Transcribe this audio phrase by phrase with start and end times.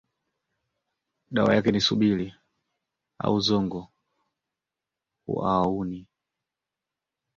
[1.31, 2.33] Dawa yake ni subili,
[3.19, 3.87] au zongo
[5.25, 6.07] huauni